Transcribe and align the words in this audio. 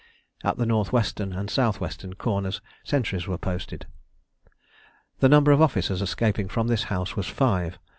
At 0.43 0.57
the 0.57 0.65
north 0.65 0.91
western 0.91 1.31
and 1.31 1.47
south 1.47 1.79
western 1.79 2.15
corners 2.15 2.59
sentries 2.83 3.27
were 3.27 3.37
posted. 3.37 3.85
The 5.19 5.29
number 5.29 5.51
of 5.51 5.61
officers 5.61 6.01
escaping 6.01 6.47
from 6.47 6.69
this 6.69 6.85
house 6.85 7.15
was 7.15 7.27
five. 7.27 7.77